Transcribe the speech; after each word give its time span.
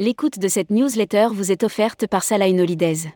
L'écoute 0.00 0.38
de 0.38 0.48
cette 0.48 0.70
newsletter 0.70 1.26
vous 1.30 1.52
est 1.52 1.62
offerte 1.62 2.06
par 2.06 2.22
Salah 2.22 2.48
Holidays. 2.48 3.12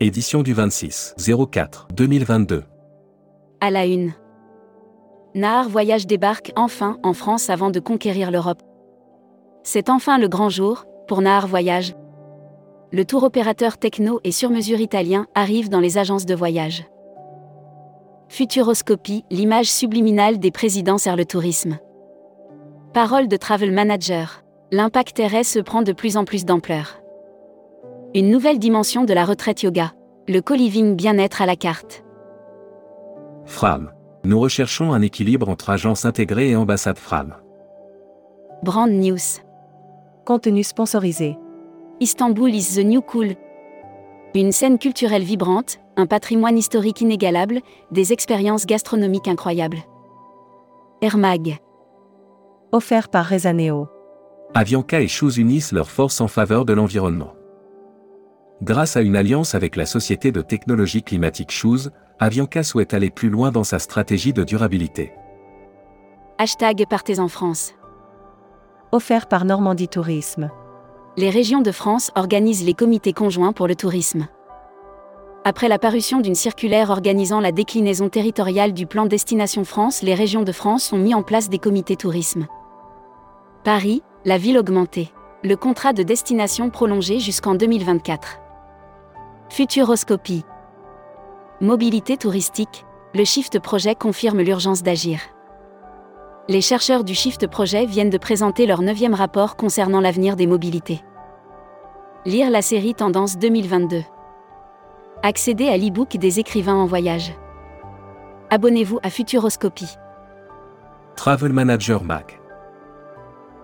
Édition 0.00 0.42
du 0.42 0.52
26 0.52 1.14
04 1.48 1.86
2022. 1.94 2.64
À 3.60 3.70
la 3.70 3.86
une. 3.86 4.12
Nahar 5.36 5.68
Voyage 5.68 6.08
débarque 6.08 6.50
enfin 6.56 6.98
en 7.04 7.12
France 7.12 7.50
avant 7.50 7.70
de 7.70 7.78
conquérir 7.78 8.32
l'Europe. 8.32 8.64
C'est 9.62 9.88
enfin 9.90 10.18
le 10.18 10.26
grand 10.26 10.48
jour, 10.48 10.86
pour 11.06 11.22
Nahar 11.22 11.46
Voyage. 11.46 11.94
Le 12.90 13.04
tour 13.04 13.22
opérateur 13.22 13.78
techno 13.78 14.18
et 14.24 14.32
sur 14.32 14.50
mesure 14.50 14.80
italien 14.80 15.28
arrive 15.36 15.68
dans 15.68 15.78
les 15.78 15.98
agences 15.98 16.26
de 16.26 16.34
voyage. 16.34 16.84
Futuroscopie, 18.28 19.24
l'image 19.30 19.70
subliminale 19.70 20.40
des 20.40 20.50
présidents 20.50 20.98
sert 20.98 21.14
le 21.14 21.26
tourisme. 21.26 21.78
Parole 22.92 23.28
de 23.28 23.36
Travel 23.36 23.70
Manager. 23.70 24.41
L'impact 24.74 25.20
RS 25.20 25.62
prend 25.62 25.82
de 25.82 25.92
plus 25.92 26.16
en 26.16 26.24
plus 26.24 26.46
d'ampleur. 26.46 27.02
Une 28.14 28.30
nouvelle 28.30 28.58
dimension 28.58 29.04
de 29.04 29.12
la 29.12 29.26
retraite 29.26 29.62
yoga. 29.62 29.92
Le 30.26 30.40
co-living 30.40 30.96
bien-être 30.96 31.42
à 31.42 31.46
la 31.46 31.56
carte. 31.56 32.02
Fram. 33.44 33.92
Nous 34.24 34.40
recherchons 34.40 34.94
un 34.94 35.02
équilibre 35.02 35.50
entre 35.50 35.68
agence 35.68 36.06
intégrée 36.06 36.48
et 36.48 36.56
ambassade 36.56 36.96
Fram. 36.96 37.34
Brand 38.62 38.90
News. 38.90 39.42
Contenu 40.24 40.64
sponsorisé. 40.64 41.36
Istanbul 42.00 42.54
is 42.54 42.74
the 42.74 42.82
new 42.86 43.02
cool. 43.02 43.34
Une 44.34 44.52
scène 44.52 44.78
culturelle 44.78 45.22
vibrante, 45.22 45.80
un 45.98 46.06
patrimoine 46.06 46.56
historique 46.56 47.02
inégalable, 47.02 47.60
des 47.90 48.14
expériences 48.14 48.64
gastronomiques 48.64 49.28
incroyables. 49.28 49.82
Air 51.02 51.18
Mag. 51.18 51.58
Offert 52.72 53.10
par 53.10 53.26
Rezaneo. 53.26 53.88
Avianca 54.54 55.00
et 55.00 55.08
Shoes 55.08 55.38
unissent 55.38 55.72
leurs 55.72 55.90
forces 55.90 56.20
en 56.20 56.28
faveur 56.28 56.66
de 56.66 56.74
l'environnement. 56.74 57.34
Grâce 58.60 58.98
à 58.98 59.00
une 59.00 59.16
alliance 59.16 59.54
avec 59.54 59.76
la 59.76 59.86
société 59.86 60.30
de 60.30 60.42
technologie 60.42 61.02
climatique 61.02 61.50
Shoes, 61.50 61.88
Avianca 62.18 62.62
souhaite 62.62 62.92
aller 62.92 63.08
plus 63.08 63.30
loin 63.30 63.50
dans 63.50 63.64
sa 63.64 63.78
stratégie 63.78 64.34
de 64.34 64.44
durabilité. 64.44 65.14
Hashtag 66.36 66.84
Partez 66.86 67.18
en 67.18 67.28
France. 67.28 67.72
Offert 68.92 69.26
par 69.26 69.46
Normandie 69.46 69.88
Tourisme. 69.88 70.50
Les 71.16 71.30
régions 71.30 71.62
de 71.62 71.72
France 71.72 72.10
organisent 72.14 72.64
les 72.64 72.74
comités 72.74 73.14
conjoints 73.14 73.54
pour 73.54 73.66
le 73.66 73.74
tourisme. 73.74 74.28
Après 75.44 75.68
la 75.68 75.78
parution 75.78 76.20
d'une 76.20 76.34
circulaire 76.34 76.90
organisant 76.90 77.40
la 77.40 77.52
déclinaison 77.52 78.10
territoriale 78.10 78.74
du 78.74 78.86
plan 78.86 79.06
Destination 79.06 79.64
France, 79.64 80.02
les 80.02 80.14
régions 80.14 80.42
de 80.42 80.52
France 80.52 80.92
ont 80.92 80.98
mis 80.98 81.14
en 81.14 81.22
place 81.22 81.48
des 81.48 81.58
comités 81.58 81.96
tourisme. 81.96 82.46
Paris, 83.64 84.02
la 84.24 84.38
ville 84.38 84.58
augmentée. 84.58 85.12
Le 85.42 85.56
contrat 85.56 85.92
de 85.92 86.04
destination 86.04 86.70
prolongé 86.70 87.18
jusqu'en 87.18 87.54
2024. 87.54 88.38
Futuroscopie. 89.48 90.44
Mobilité 91.60 92.16
touristique. 92.16 92.86
Le 93.14 93.24
Shift 93.24 93.58
Projet 93.58 93.94
confirme 93.94 94.40
l'urgence 94.40 94.82
d'agir. 94.82 95.20
Les 96.48 96.60
chercheurs 96.60 97.04
du 97.04 97.14
Shift 97.14 97.46
Projet 97.48 97.84
viennent 97.84 98.10
de 98.10 98.18
présenter 98.18 98.66
leur 98.66 98.82
neuvième 98.82 99.14
rapport 99.14 99.56
concernant 99.56 100.00
l'avenir 100.00 100.36
des 100.36 100.46
mobilités. 100.46 101.02
Lire 102.24 102.50
la 102.50 102.62
série 102.62 102.94
Tendance 102.94 103.38
2022. 103.38 104.02
Accéder 105.24 105.68
à 105.68 105.76
l'e-book 105.76 106.16
des 106.16 106.38
écrivains 106.38 106.76
en 106.76 106.86
voyage. 106.86 107.32
Abonnez-vous 108.50 109.00
à 109.02 109.10
Futuroscopie. 109.10 109.96
Travel 111.16 111.52
Manager 111.52 112.04
Mag. 112.04 112.41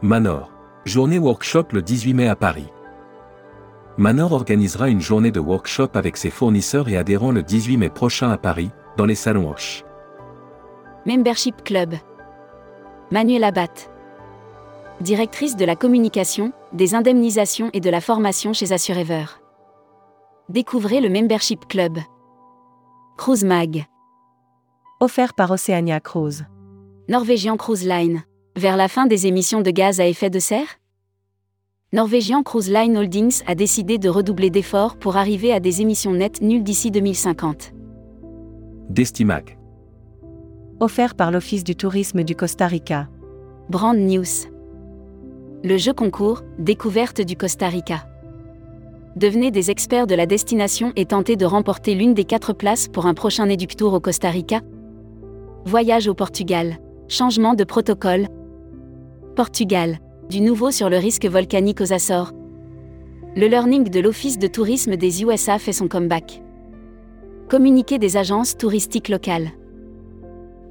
Manor. 0.03 0.53
Journée 0.85 1.19
workshop 1.19 1.73
le 1.73 1.83
18 1.83 2.15
mai 2.15 2.29
à 2.29 2.37
Paris. 2.37 2.69
Manor 3.97 4.31
organisera 4.31 4.89
une 4.89 5.01
journée 5.01 5.33
de 5.33 5.41
workshop 5.41 5.89
avec 5.95 6.17
ses 6.17 6.31
fournisseurs 6.31 6.89
et 6.89 6.97
adhérents 6.97 7.33
le 7.33 7.43
18 7.43 7.79
mai 7.79 7.91
prochain 7.91 8.31
à 8.31 8.39
Paris, 8.39 8.71
dans 8.97 9.07
les 9.07 9.17
salons 9.17 9.51
Hoche. 9.51 9.85
Membership 11.05 11.65
Club. 11.65 11.95
Manuel 13.11 13.43
Abat. 13.43 13.91
Directrice 15.01 15.57
de 15.57 15.65
la 15.65 15.75
communication, 15.75 16.53
des 16.73 16.95
indemnisations 16.95 17.71
et 17.73 17.81
de 17.81 17.91
la 17.91 18.01
formation 18.01 18.53
chez 18.53 18.71
Assurever. 18.71 19.25
Découvrez 20.49 21.01
le 21.01 21.09
Membership 21.09 21.67
Club. 21.67 21.99
Cruise 23.17 23.45
Mag. 23.45 23.87
Offert 25.01 25.35
par 25.35 25.51
Oceania 25.51 25.99
Cruise. 25.99 26.47
Norwegian 27.09 27.57
Cruise 27.57 27.85
Line. 27.85 28.23
Vers 28.59 28.77
la 28.77 28.89
fin 28.89 29.07
des 29.07 29.29
émissions 29.29 29.61
de 29.61 29.71
gaz 29.71 30.01
à 30.01 30.07
effet 30.09 30.31
de 30.31 30.41
serre? 30.41 30.81
Norwegian 31.93 32.43
Cruise 32.43 32.69
Line 32.69 32.99
Holdings 32.99 33.45
a 33.47 33.55
décidé 33.55 33.99
de 33.99 34.09
redoubler 34.09 34.51
d'efforts 34.51 34.97
pour 34.97 35.17
arriver 35.17 35.53
à 35.53 35.61
des 35.61 35.81
émissions 35.81 36.13
nettes 36.13 36.43
nulles 36.43 36.65
d'ici 36.65 36.91
2050. 36.91 37.73
Destimac. 38.91 39.57
Offert 40.81 41.15
par 41.15 41.31
l'Office 41.31 41.63
du 41.63 41.77
tourisme 41.77 42.25
du 42.25 42.35
Costa 42.35 42.67
Rica. 42.67 43.09
Brand 43.69 43.97
News. 43.97 44.49
Le 45.63 45.77
jeu 45.77 45.93
concours, 45.93 46.43
découverte 46.59 47.21
du 47.21 47.37
Costa 47.37 47.69
Rica. 47.69 48.09
Devenez 49.15 49.53
des 49.53 49.71
experts 49.71 50.09
de 50.09 50.17
la 50.17 50.27
destination 50.27 50.93
et 50.97 51.07
tentez 51.07 51.37
de 51.37 51.47
remporter 51.47 51.95
l'une 51.95 52.13
des 52.13 52.25
quatre 52.25 52.53
places 52.53 52.89
pour 52.89 53.07
un 53.07 53.15
prochain 53.15 53.47
Tour 53.57 53.95
au 53.95 54.01
Costa 54.01 54.31
Rica. 54.31 54.63
Voyage 55.65 56.09
au 56.09 56.15
Portugal. 56.15 56.79
Changement 57.07 57.55
de 57.55 57.63
protocole. 57.63 58.27
Portugal. 59.39 60.01
Du 60.29 60.41
nouveau 60.41 60.73
sur 60.73 60.91
le 60.91 60.97
risque 60.97 61.25
volcanique 61.25 61.81
aux 61.81 61.93
Açores. 61.93 62.33
Le 63.37 63.47
learning 63.47 63.89
de 63.89 64.01
l'Office 64.01 64.37
de 64.37 64.49
tourisme 64.49 64.97
des 64.97 65.23
USA 65.23 65.61
fait 65.61 65.73
son 65.73 65.87
comeback. 65.87 66.43
Communiqué 67.49 68.01
des 68.01 68.17
agences 68.17 68.57
touristiques 68.57 69.09
locales. 69.09 69.53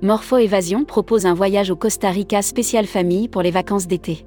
Morpho 0.02 0.36
Évasion 0.36 0.84
propose 0.84 1.26
un 1.26 1.34
voyage 1.34 1.72
au 1.72 1.78
Costa 1.78 2.10
Rica 2.10 2.42
spécial 2.42 2.88
famille 2.88 3.30
pour 3.30 3.42
les 3.42 3.52
vacances 3.52 3.88
d'été. 3.88 4.26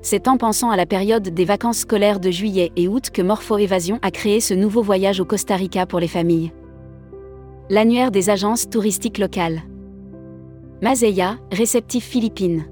C'est 0.00 0.26
en 0.26 0.38
pensant 0.38 0.70
à 0.70 0.76
la 0.78 0.86
période 0.86 1.28
des 1.28 1.44
vacances 1.44 1.80
scolaires 1.80 2.20
de 2.20 2.30
juillet 2.30 2.72
et 2.76 2.88
août 2.88 3.10
que 3.12 3.20
Morpho 3.20 3.58
Évasion 3.58 3.98
a 4.00 4.10
créé 4.10 4.40
ce 4.40 4.54
nouveau 4.54 4.80
voyage 4.80 5.20
au 5.20 5.26
Costa 5.26 5.54
Rica 5.56 5.84
pour 5.84 6.00
les 6.00 6.08
familles. 6.08 6.50
L'annuaire 7.68 8.10
des 8.10 8.30
agences 8.30 8.70
touristiques 8.70 9.18
locales. 9.18 9.60
Mazeya, 10.80 11.36
réceptif 11.52 12.04
Philippines. 12.04 12.64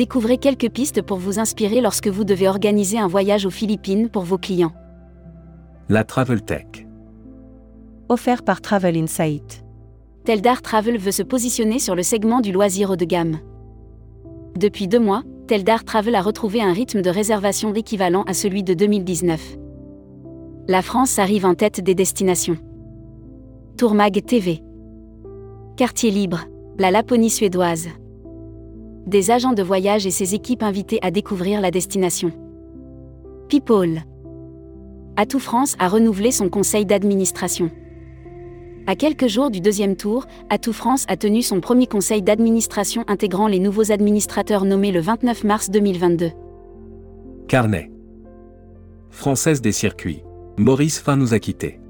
Découvrez 0.00 0.38
quelques 0.38 0.70
pistes 0.70 1.02
pour 1.02 1.18
vous 1.18 1.38
inspirer 1.38 1.82
lorsque 1.82 2.08
vous 2.08 2.24
devez 2.24 2.48
organiser 2.48 2.98
un 2.98 3.06
voyage 3.06 3.44
aux 3.44 3.50
Philippines 3.50 4.08
pour 4.08 4.22
vos 4.22 4.38
clients. 4.38 4.72
La 5.90 6.04
Travel 6.04 6.40
Tech. 6.40 6.86
Offert 8.08 8.42
par 8.42 8.62
Travel 8.62 8.96
Insight. 8.96 9.62
Teldar 10.24 10.62
Travel 10.62 10.96
veut 10.96 11.10
se 11.10 11.22
positionner 11.22 11.78
sur 11.78 11.94
le 11.94 12.02
segment 12.02 12.40
du 12.40 12.50
loisir 12.50 12.88
haut 12.88 12.96
de 12.96 13.04
gamme. 13.04 13.40
Depuis 14.56 14.88
deux 14.88 15.00
mois, 15.00 15.22
Teldar 15.46 15.84
Travel 15.84 16.14
a 16.14 16.22
retrouvé 16.22 16.62
un 16.62 16.72
rythme 16.72 17.02
de 17.02 17.10
réservation 17.10 17.74
équivalent 17.74 18.22
à 18.22 18.32
celui 18.32 18.62
de 18.62 18.72
2019. 18.72 19.58
La 20.66 20.80
France 20.80 21.18
arrive 21.18 21.44
en 21.44 21.54
tête 21.54 21.82
des 21.82 21.94
destinations. 21.94 22.56
Tourmag 23.76 24.24
TV. 24.24 24.62
Quartier 25.76 26.10
libre, 26.10 26.46
la 26.78 26.90
Laponie 26.90 27.28
suédoise 27.28 27.90
des 29.06 29.30
agents 29.30 29.52
de 29.52 29.62
voyage 29.62 30.06
et 30.06 30.10
ses 30.10 30.34
équipes 30.34 30.62
invités 30.62 30.98
à 31.02 31.10
découvrir 31.10 31.60
la 31.60 31.70
destination. 31.70 32.32
People. 33.48 34.02
Atout 35.16 35.40
France 35.40 35.76
a 35.78 35.88
renouvelé 35.88 36.30
son 36.30 36.48
conseil 36.48 36.86
d'administration. 36.86 37.70
À 38.86 38.96
quelques 38.96 39.26
jours 39.26 39.50
du 39.50 39.60
deuxième 39.60 39.96
tour, 39.96 40.26
Atout 40.48 40.72
France 40.72 41.04
a 41.08 41.16
tenu 41.16 41.42
son 41.42 41.60
premier 41.60 41.86
conseil 41.86 42.22
d'administration 42.22 43.04
intégrant 43.08 43.46
les 43.46 43.58
nouveaux 43.58 43.92
administrateurs 43.92 44.64
nommés 44.64 44.92
le 44.92 45.00
29 45.00 45.44
mars 45.44 45.70
2022. 45.70 46.30
Carnet. 47.48 47.90
Française 49.10 49.60
des 49.60 49.72
circuits. 49.72 50.22
Maurice 50.56 50.98
Fin 50.98 51.16
nous 51.16 51.34
a 51.34 51.38
quittés. 51.38 51.80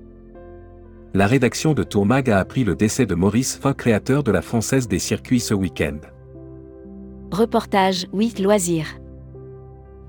La 1.12 1.26
rédaction 1.26 1.74
de 1.74 1.82
Tourmag 1.82 2.30
a 2.30 2.38
appris 2.38 2.64
le 2.64 2.74
décès 2.74 3.04
de 3.04 3.14
Maurice 3.14 3.56
Fin, 3.56 3.72
créateur 3.72 4.22
de 4.22 4.30
la 4.30 4.42
Française 4.42 4.86
des 4.86 4.98
circuits 4.98 5.40
ce 5.40 5.54
week-end. 5.54 5.98
Reportage 7.32 8.08
8 8.12 8.40
Loisirs. 8.40 8.98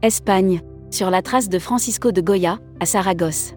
Espagne, 0.02 0.62
sur 0.90 1.12
la 1.12 1.22
trace 1.22 1.50
de 1.50 1.60
Francisco 1.60 2.12
de 2.12 2.20
Goya, 2.20 2.58
à 2.80 2.88
Saragosse. 2.88 3.54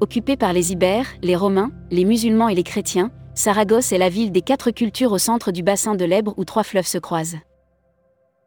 Occupée 0.00 0.36
par 0.36 0.52
les 0.52 0.70
Ibères, 0.70 1.08
les 1.20 1.34
Romains, 1.34 1.72
les 1.90 2.04
musulmans 2.04 2.48
et 2.48 2.54
les 2.54 2.62
chrétiens, 2.62 3.10
Saragosse 3.34 3.90
est 3.90 3.98
la 3.98 4.08
ville 4.08 4.30
des 4.30 4.40
quatre 4.40 4.70
cultures 4.70 5.10
au 5.10 5.18
centre 5.18 5.50
du 5.50 5.64
bassin 5.64 5.96
de 5.96 6.04
l'Ebre 6.04 6.32
où 6.36 6.44
trois 6.44 6.62
fleuves 6.62 6.86
se 6.86 6.98
croisent. 6.98 7.38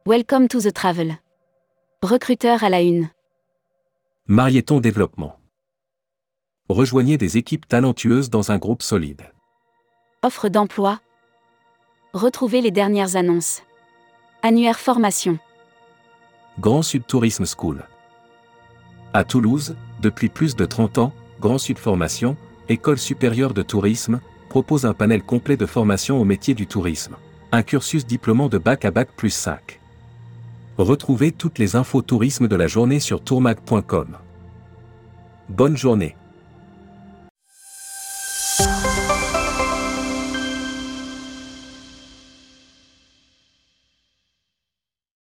Welcome 0.05 0.47
to 0.47 0.61
the 0.61 0.71
travel. 0.71 1.17
Recruteur 2.01 2.63
à 2.63 2.69
la 2.69 2.81
une. 2.81 3.09
Marieton 4.25 4.79
Développement. 4.79 5.37
Rejoignez 6.69 7.17
des 7.17 7.35
équipes 7.35 7.67
talentueuses 7.67 8.29
dans 8.29 8.53
un 8.53 8.57
groupe 8.57 8.83
solide. 8.83 9.23
Offre 10.23 10.47
d'emploi. 10.47 11.01
Retrouvez 12.13 12.61
les 12.61 12.71
dernières 12.71 13.17
annonces. 13.17 13.63
Annuaire 14.47 14.79
formation. 14.79 15.39
Grand 16.57 16.81
Sud 16.81 17.05
Tourisme 17.05 17.43
School. 17.45 17.83
À 19.13 19.25
Toulouse, 19.25 19.75
depuis 19.99 20.29
plus 20.29 20.55
de 20.55 20.63
30 20.63 20.99
ans, 20.99 21.13
Grand 21.41 21.57
Sud 21.57 21.77
Formation, 21.77 22.37
École 22.69 22.97
supérieure 22.97 23.53
de 23.53 23.61
tourisme, 23.61 24.21
propose 24.47 24.85
un 24.85 24.93
panel 24.93 25.21
complet 25.21 25.57
de 25.57 25.65
formation 25.65 26.21
au 26.21 26.23
métier 26.23 26.53
du 26.53 26.65
tourisme. 26.65 27.17
Un 27.51 27.61
cursus 27.61 28.05
diplômant 28.05 28.47
de 28.47 28.57
bac 28.57 28.85
à 28.85 28.91
bac 28.91 29.09
plus 29.17 29.31
5. 29.31 29.81
Retrouvez 30.77 31.33
toutes 31.33 31.59
les 31.59 31.75
infos 31.75 32.01
tourisme 32.01 32.47
de 32.47 32.55
la 32.55 32.67
journée 32.67 33.01
sur 33.01 33.21
tourmag.com. 33.21 34.15
Bonne 35.49 35.75
journée. 35.75 36.15